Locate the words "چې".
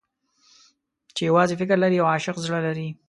1.15-1.21